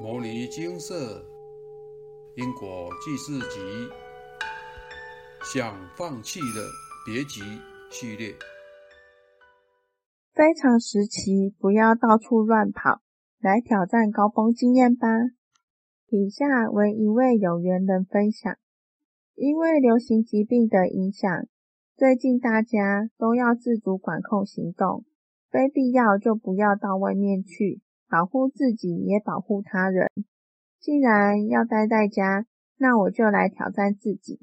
[0.02, 1.24] 《摩尼金色
[2.36, 3.58] 因果记事集》
[5.42, 6.60] 想放弃的
[7.06, 7.40] 别急
[7.90, 8.34] 系列。
[10.34, 13.00] 非常时期，不要到处乱跑，
[13.40, 15.08] 来挑战高峰经验吧。
[16.10, 18.54] 以下为一位有缘人分享：
[19.34, 21.26] 因为流行疾病的影响，
[21.96, 25.06] 最近大家都要自主管控行动，
[25.50, 27.80] 非必要就不要到外面去。
[28.08, 30.10] 保护自己也保护他人。
[30.80, 32.46] 既然要待在家，
[32.78, 34.40] 那我就来挑战自己，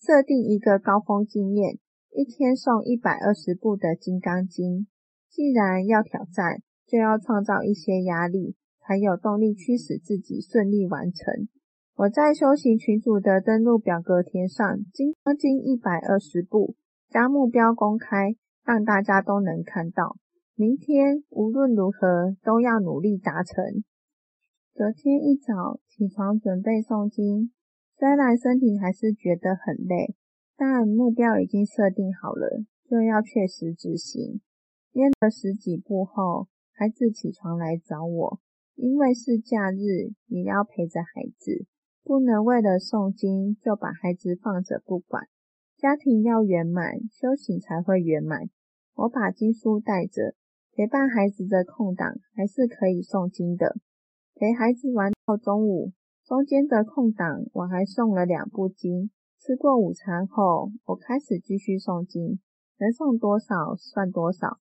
[0.00, 1.78] 设定一个高峰经验，
[2.10, 4.80] 一天送一百二十部的《金刚经》。
[5.28, 11.48] 既然要挑战，就要创造一些压力，才有动力驱使自己顺利完成。
[11.96, 16.74] 我在修行群组的登录表格填上《金刚经》一百二十部，
[17.08, 20.16] 将目标公开，让大家都能看到。
[20.62, 23.82] 明天无论如何都要努力达成。
[24.72, 27.50] 隔天一早起床准备诵经，
[27.98, 30.14] 虽然身体还是觉得很累，
[30.56, 34.40] 但目标已经设定好了，就要确实执行。
[34.92, 38.38] 念了十几步后，孩子起床来找我，
[38.76, 41.66] 因为是假日，也要陪着孩子，
[42.04, 45.26] 不能为了诵经就把孩子放着不管。
[45.76, 48.48] 家庭要圆满，修行才会圆满。
[48.94, 50.36] 我把经书带着。
[50.74, 53.76] 陪伴孩子的空档还是可以诵经的。
[54.34, 55.92] 陪孩子玩到中午，
[56.24, 59.10] 中间的空档我还诵了两部经。
[59.38, 62.40] 吃过午餐后，我开始继续诵经，
[62.78, 64.60] 能诵多少算多少。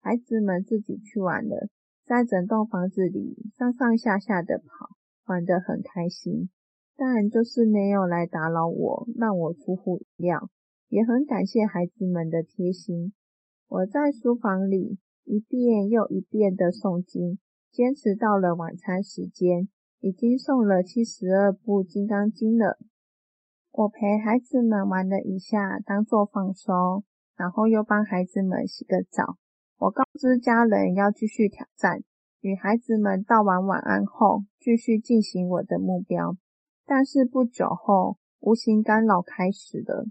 [0.00, 1.68] 孩子们自己去玩了，
[2.04, 4.96] 在整栋房子里上上下下的跑，
[5.26, 6.50] 玩得很开心。
[6.96, 10.50] 但就是没有来打扰我，让我出乎意料。
[10.88, 13.12] 也很感谢孩子们的贴心。
[13.68, 14.98] 我在书房里。
[15.24, 17.38] 一遍又一遍的诵经，
[17.70, 19.68] 坚持到了晚餐时间，
[20.00, 22.78] 已经诵了七十二部《金刚经》了。
[23.70, 27.04] 我陪孩子们玩了一下，当做放松，
[27.36, 29.38] 然后又帮孩子们洗个澡。
[29.78, 32.02] 我告知家人要继续挑战，
[32.40, 36.36] 与孩子们道完晚安后，继续进行我的目标。
[36.84, 40.06] 但是不久后，无形干扰开始了，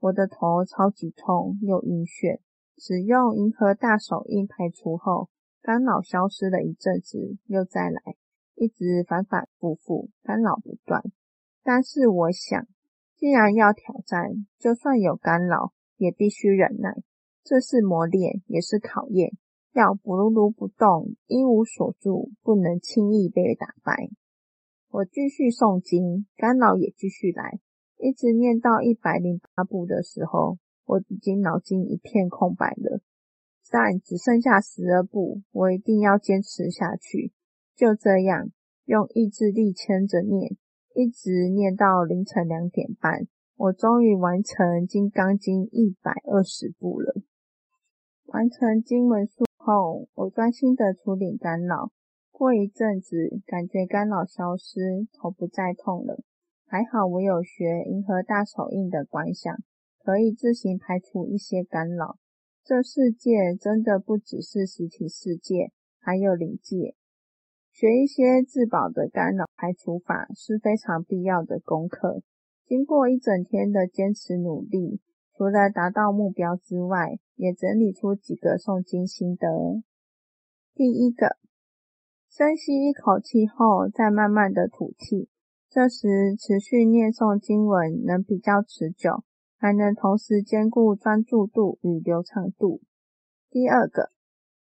[0.00, 2.40] 我的头超级痛又晕眩。
[2.76, 5.28] 使用银河大手印排除后，
[5.62, 8.00] 干扰消失了一阵子，又再来，
[8.54, 11.02] 一直反反复复，干扰不断。
[11.62, 12.66] 但是我想，
[13.16, 16.94] 既然要挑战，就算有干扰，也必须忍耐。
[17.42, 19.32] 这是磨练，也是考验。
[19.72, 24.10] 要不如如不动，一无所住，不能轻易被打败。
[24.90, 27.58] 我继续诵经，干扰也继续来，
[27.98, 30.58] 一直念到一百零八步的时候。
[30.84, 33.00] 我已经脑筋一片空白了，
[33.70, 37.32] 但只剩下十二步，我一定要坚持下去。
[37.74, 38.50] 就这样，
[38.84, 40.56] 用意志力牵着念，
[40.94, 47.14] 一直念到凌晨两点半，我终于完成《金刚经》一百二十步了。
[48.26, 51.90] 完成经文数后，我专心的处理干扰。
[52.30, 56.22] 过一阵子，感觉干扰消失，头不再痛了。
[56.66, 59.56] 还好我有学银河大手印的观想。
[60.04, 62.18] 可以自行排除一些干扰。
[62.62, 66.94] 这世界真的不只是实体世界，还有灵界。
[67.72, 72.22] 学一些自保的干扰排除法是非常必要的功课。
[72.66, 75.00] 经过一整天的坚持努力，
[75.34, 79.82] 除了达到目标之外，也整理出几个诵经心得。
[80.74, 81.36] 第一个，
[82.30, 85.28] 深吸一口气后，再慢慢的吐气，
[85.70, 89.24] 这时持续念诵经文能比较持久。
[89.64, 92.82] 还能同时兼顾专注度与流畅度。
[93.48, 94.10] 第二个，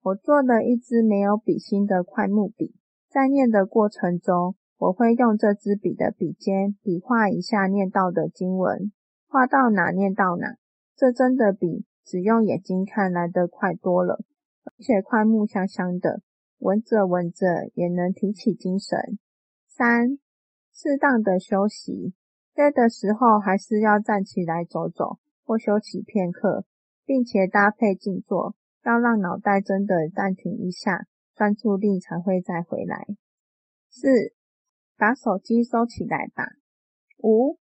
[0.00, 2.74] 我做了一支没有笔芯的快木笔，
[3.10, 8.90] 在念的过程中，我会用这支笔的笔尖笔画一下念到的经文，
[9.28, 10.56] 画到哪念到哪。
[10.96, 14.24] 这真的比只用眼睛看来的快多了，
[14.64, 16.22] 而且快木香香的，
[16.60, 19.18] 闻着闻着也能提起精神。
[19.66, 20.18] 三，
[20.72, 22.14] 适当的休息。
[22.58, 26.64] 累的时候，还是要站起来走走或休息片刻，
[27.06, 31.06] 并且搭配静坐，要让脑袋真的暂停一下，
[31.36, 33.06] 专注力才会再回来。
[33.88, 34.08] 四，
[34.96, 36.48] 把手机收起来吧。
[37.22, 37.60] 五，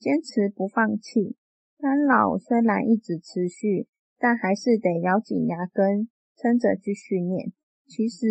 [0.00, 1.36] 坚持不放弃。
[1.78, 3.86] 干扰虽然一直持续，
[4.18, 7.52] 但还是得咬紧牙根，撑着继续念。
[7.86, 8.26] 其实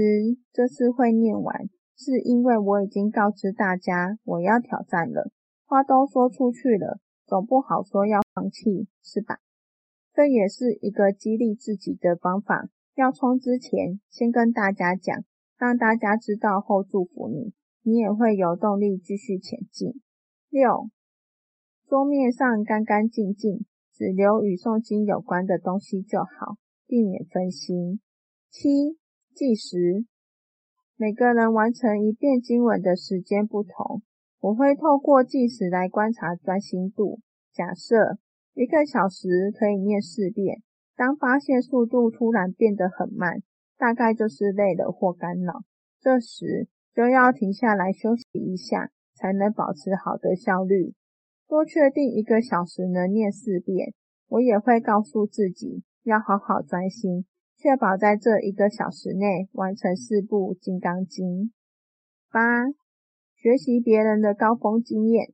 [0.51, 5.31] 这次会念完，是因为我已经告知大家我要挑战了。
[5.71, 9.39] 话都说出去了，总不好说要放弃，是吧？
[10.13, 12.68] 这也是一个激励自己的方法。
[12.95, 15.23] 要冲之前，先跟大家讲，
[15.57, 17.53] 让大家知道后祝福你，
[17.83, 20.01] 你也会有动力继续前进。
[20.50, 20.89] 六，
[21.88, 28.01] 桌面上干干净净，只留与诵经有关的东西就好，避免分心。
[28.50, 28.97] 七，
[29.33, 30.03] 计时。
[30.97, 34.01] 每个人完成一遍经文的时间不同，
[34.41, 37.19] 我会透过计时来观察专心度。
[37.53, 38.17] 假设
[38.53, 40.61] 一个小时可以念四遍，
[40.95, 43.43] 当发现速度突然变得很慢，
[43.77, 45.61] 大概就是累了或干扰，
[45.99, 50.94] 这时就要停下来休息一下，才能保持好的效率。
[51.47, 53.94] 多确定一个小时能念四遍，
[54.27, 57.25] 我也会告诉自己要好好专心。
[57.57, 61.27] 确保在这一个小时内完成四部《金刚经》。
[62.31, 62.65] 八、
[63.41, 65.33] 学习别人的高峰经验。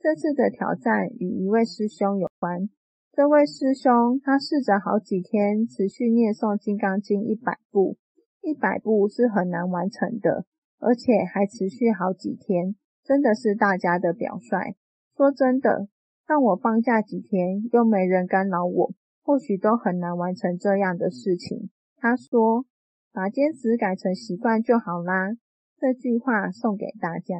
[0.00, 2.68] 这次的挑战与一位师兄有关。
[3.12, 7.98] 这位师兄他试着好几天持续念诵《金刚经》一百部，
[8.42, 10.44] 一百部是很难完成的，
[10.80, 14.74] 而且还持续好几天，真的是大家的表率。
[15.16, 15.86] 说真的，
[16.26, 18.90] 让我放假几天又没人干扰我。
[19.22, 21.70] 或许都很难完成这样的事情。
[21.96, 22.66] 他说
[23.12, 25.36] ：“把坚持改成习惯就好啦。”
[25.78, 27.34] 这句话送给大家。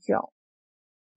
[0.00, 0.32] 九，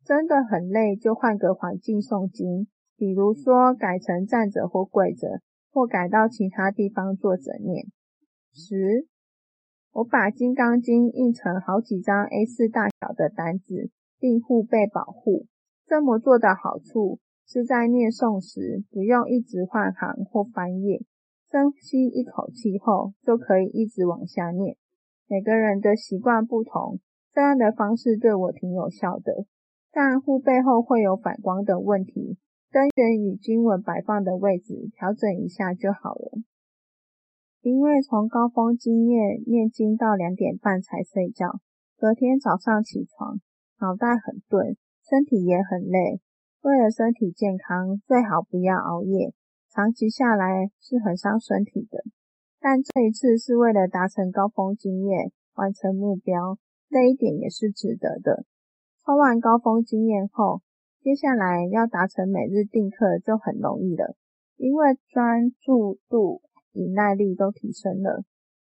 [0.04, 5.42] 真的很累，就换个环境诵经，比如说改成站着或跪着，
[5.72, 7.86] 或改到其他地方坐着念。
[8.54, 9.08] 十，
[9.92, 13.90] 我把《金刚经》印成好几张 A4 大小的单子，
[14.20, 15.46] 并互背保护。
[15.86, 17.20] 这么做的好处。
[17.52, 21.02] 是在念诵时不用一直换行或翻页，
[21.50, 24.78] 深吸一口气后就可以一直往下念。
[25.30, 27.00] 每个人的习惯不同，
[27.32, 29.46] 这样的方式对我挺有效的。
[29.92, 32.40] 但护背后会有反光的问题，
[32.72, 36.40] 灯源与经文摆放的位置调整一下就好了。
[37.62, 41.60] 因为从高峰经验念经到两点半才睡觉，
[41.96, 43.40] 隔天早上起床
[43.80, 44.76] 脑袋很钝，
[45.08, 46.22] 身体也很累。
[46.62, 49.34] 为了身体健康，最好不要熬夜，
[49.70, 52.04] 长期下来是很伤身体的。
[52.60, 56.58] 但这一次是为了达成高峰经验，完成目标，
[56.90, 58.46] 这一点也是值得的。
[59.06, 60.62] 抽完高峰经验后，
[61.02, 64.16] 接下来要达成每日定课就很容易了，
[64.58, 66.42] 因为专注度、
[66.74, 68.24] 忍耐力都提升了。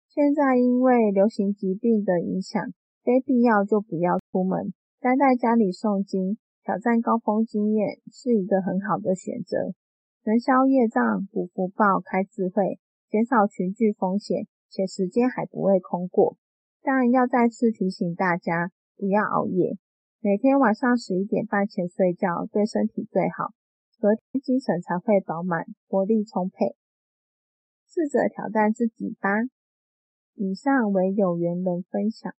[0.08, 2.62] 现在因为流行疾病的影响，
[3.02, 6.36] 非必要就不要出门，待在家里诵经。
[6.64, 9.72] 挑战高峰经验是一个很好的选择，
[10.24, 12.78] 能消业障、补福报、开智慧、
[13.10, 16.36] 减少群聚风险，且时间还不会空过。
[16.82, 19.76] 但要再次提醒大家，不要熬夜，
[20.20, 23.52] 每天晚上十一点半前睡觉，对身体最好，
[23.98, 26.76] 隔天精神才会饱满，活力充沛。
[27.86, 29.30] 试着挑战自己吧。
[30.34, 32.32] 以上为有缘人分享。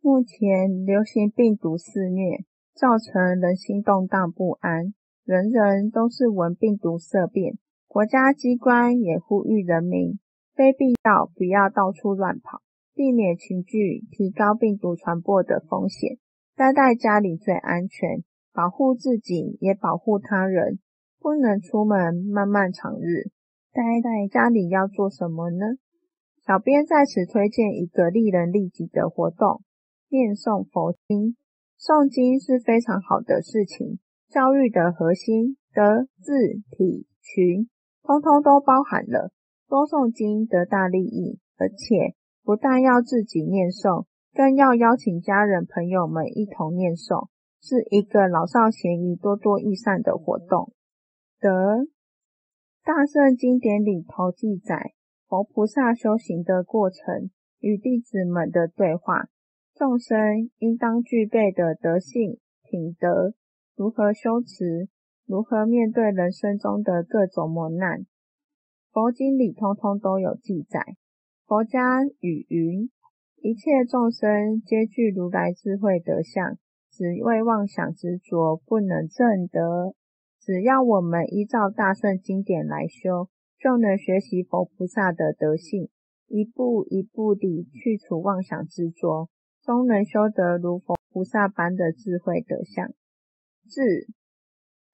[0.00, 2.44] 目前流行病毒肆虐。
[2.74, 7.56] 造成人心动荡不安，人人都是闻病毒色变。
[7.94, 10.18] 国家机关也呼吁人民，
[10.52, 12.60] 非必要不要到处乱跑，
[12.92, 16.18] 避免群聚，提高病毒传播的风险。
[16.56, 20.80] 待在家里最安全，保护自己也保护他人。
[21.20, 23.30] 不能出门，漫漫长日，
[23.72, 25.76] 待在家里要做什么呢？
[26.44, 29.62] 小编在此推荐一个利人利己的活动：
[30.08, 31.36] 念诵佛经。
[31.78, 37.68] 诵经是非常好的事情，教育的核心德、智、体、群，
[38.04, 39.32] 通通都包含了。
[39.66, 47.28] 多诵经得大利益，而且不但要自己念诵，更要邀请家人朋友们一同念诵，
[47.62, 50.72] 是一个老少咸宜、多多益善的活动。
[51.40, 51.88] 得
[52.84, 54.92] 大圣经典里头记载
[55.26, 59.28] 佛菩萨修行的过程与弟子们的对话。
[59.74, 63.34] 众生应当具备的德性品德，
[63.74, 64.88] 如何修持，
[65.26, 68.04] 如何面对人生中的各种磨难，
[68.92, 70.96] 佛经里通通都有记载。
[71.46, 72.90] 佛家语云：
[73.40, 76.58] 一切众生皆具如来智慧德相，
[76.90, 79.94] 只为妄想执着，不能证得。
[80.40, 85.88] 只要我们依照大圣经典来修，就能学习佛菩萨的德性，
[86.28, 89.30] 一步一步地去除妄想执着。
[89.62, 92.92] 终能修得如佛菩萨般的智慧德相。
[93.66, 94.08] 智，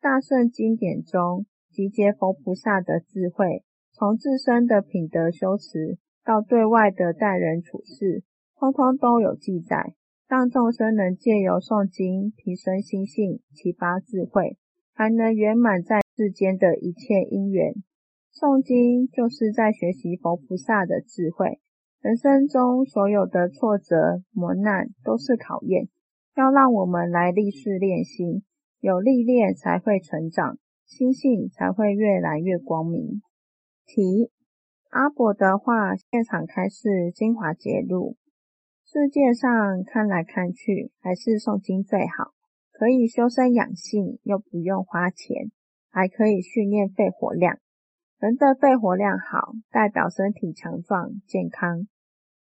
[0.02, 8.25] 大圣经典中集结佛菩萨的智慧，从自身的品德修持到对外的待人处事，
[8.57, 9.92] 通通都有记载，
[10.26, 14.57] 让众生能借由诵经提升心性，启发智慧，
[14.95, 17.75] 还能圆满在世间的一切因缘。
[18.33, 21.61] 诵经就是在学习佛菩萨的智慧。
[22.00, 25.90] 人生中所有的挫折磨难都是考验，
[26.35, 28.42] 要让我们来历试练心，
[28.80, 33.20] 有历练才会成长，心性才会越来越光明。
[33.84, 34.32] 题：
[34.88, 38.16] 阿伯的话，现场开示精华节录。
[38.87, 42.32] 世界上看来看去，还是诵经最好，
[42.72, 45.50] 可以修身养性，又不用花钱，
[45.90, 47.58] 还可以训练肺活量。
[48.18, 51.87] 人的肺活量好，代表身体强壮健康。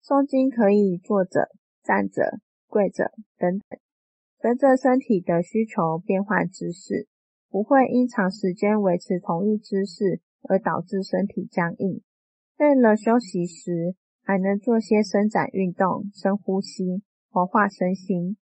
[0.02, 1.50] 诵经可以坐着、
[1.82, 3.78] 站着、跪着等等，
[4.40, 7.06] 随着身体的需求变换姿势，
[7.50, 12.00] 不会因长时间维持同一姿势而导致身体僵硬。
[12.56, 18.38] 累了休息时，还能做些伸展运动、深呼吸，活化身心。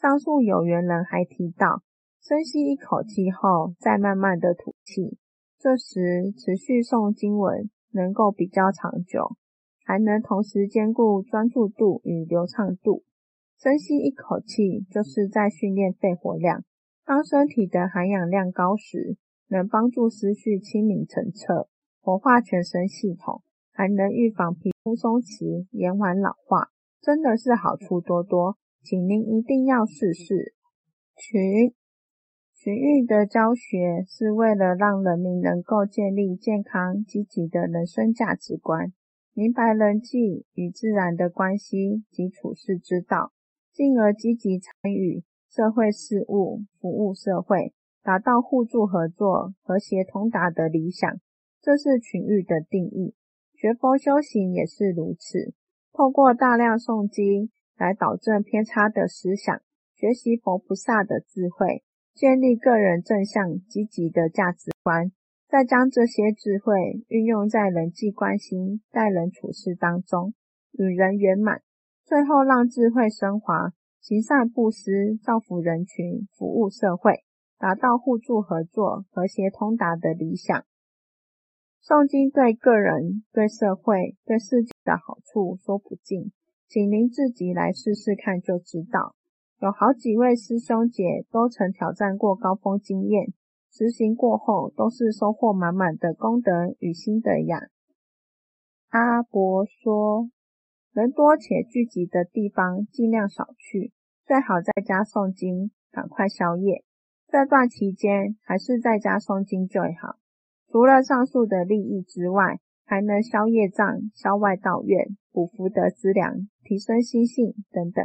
[0.00, 1.82] 上述有缘人还提到，
[2.22, 5.18] 深吸一口气后，再慢慢的吐气。
[5.58, 9.34] 这时持续诵经文能够比较长久，
[9.84, 13.02] 还能同时兼顾专注度与流畅度。
[13.62, 16.64] 深吸一口气就是在训练肺活量。
[17.04, 21.68] 当身体的含氧量高时，能帮助思绪清明澄澈，
[22.00, 26.68] 活化全身系统，还能预防皮肤松弛、延缓老化，
[27.02, 30.54] 真的是好处多多，请您一定要试试。
[31.14, 31.74] 群。
[32.54, 38.92] 群育的教学是为了让人民能够建立健康积极的人生价值观，
[39.34, 43.32] 明白人际与自然的关系及处世之道，
[43.72, 47.72] 进而积极参与社会事务，服务社会，
[48.02, 51.10] 达到互助合作、和谐通达的理想。
[51.60, 53.14] 这是群育的定义。
[53.54, 55.52] 学佛修行也是如此，
[55.92, 59.60] 透过大量诵经来导正偏差的思想，
[59.94, 61.82] 学习佛菩萨的智慧。
[62.12, 65.12] 建立个人正向积极的价值观，
[65.48, 66.74] 再将这些智慧
[67.08, 70.34] 运用在人际关系、待人处事当中，
[70.72, 71.62] 与人圆满，
[72.10, 77.22] 最后让智慧升华，行善布施，造福人群，服务社会，
[77.56, 80.64] 达到互助合作、和谐通达的理想。
[81.80, 86.32] 诵经对个人、对社会、对世界的好处说不尽，
[86.66, 89.14] 请您自己来试试看就知道。
[89.60, 93.26] 有好几位师兄姐都曾挑战过高峰经验，
[93.70, 97.68] 实行过后都是收获满满的功德与心得呀。
[98.88, 100.28] 阿伯说，
[100.92, 103.92] 人多且聚集的地方尽量少去，
[104.26, 106.82] 最好在家诵经，赶快消业。
[107.28, 110.16] 这段期间还是在家诵经最好。
[110.66, 118.04] 除了上述的利益之外，还能消业障、消外道怨、补福德资粮、提升心性等等。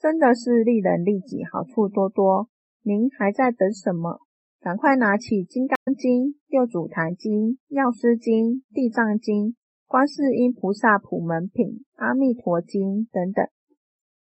[0.00, 2.48] 真的是利人利己，好处多多。
[2.82, 4.18] 您还在等什么？
[4.60, 7.32] 赶快拿起《金刚经》《六祖坛经》
[7.68, 9.46] 《药师经》《地藏经》
[9.86, 13.46] 《观世音菩萨普门品》《阿弥陀经》等等，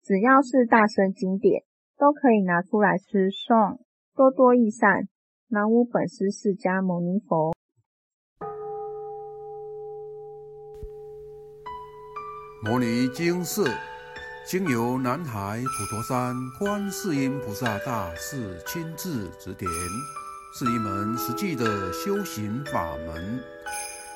[0.02, 1.62] 只要是大圣经典，
[1.96, 3.78] 都可以拿出来吃诵，
[4.14, 5.08] 多多益善。
[5.48, 7.52] 南无本师释迦牟尼佛。
[12.64, 13.64] 摩尼经寺。
[14.44, 19.70] 经由南海普陀山观世音菩萨大士亲自指点，
[20.58, 23.38] 是一门实际的修行法门，